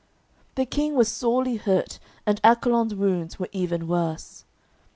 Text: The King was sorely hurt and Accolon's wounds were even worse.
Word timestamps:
The 0.55 0.65
King 0.65 0.95
was 0.95 1.09
sorely 1.11 1.57
hurt 1.57 1.99
and 2.25 2.41
Accolon's 2.43 2.95
wounds 2.95 3.37
were 3.37 3.49
even 3.51 3.87
worse. 3.87 4.45